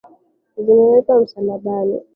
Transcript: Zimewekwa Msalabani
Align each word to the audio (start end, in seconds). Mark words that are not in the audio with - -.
Zimewekwa 0.55 1.21
Msalabani 1.21 2.01